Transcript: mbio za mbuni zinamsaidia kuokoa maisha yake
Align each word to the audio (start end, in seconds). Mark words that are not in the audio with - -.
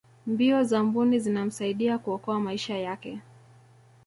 mbio 0.27 0.63
za 0.63 0.83
mbuni 0.83 1.19
zinamsaidia 1.19 1.97
kuokoa 1.97 2.39
maisha 2.39 2.77
yake 2.77 3.19